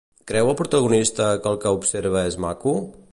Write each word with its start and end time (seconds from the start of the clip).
Creu 0.29 0.47
el 0.53 0.57
protagonista 0.61 1.27
que 1.43 1.51
el 1.53 1.61
que 1.67 1.75
observa 1.81 2.27
és 2.31 2.39
maco? 2.47 2.77